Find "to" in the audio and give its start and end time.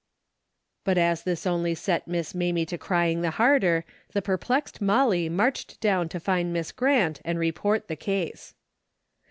2.65-2.77, 6.09-6.19